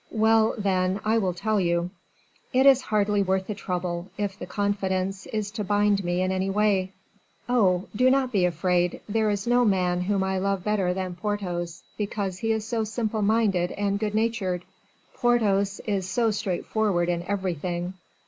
[0.09, 1.91] "Well, then, I will tell you."
[2.53, 6.49] "It is hardly worth the trouble, if the confidence is to bind me in any
[6.49, 6.93] way."
[7.47, 7.85] "Oh!
[7.95, 12.39] do not be afraid.; there is no man whom I love better than Porthos, because
[12.39, 14.63] he is so simple minded and good natured.
[15.13, 17.93] Porthos is so straightforward in everything.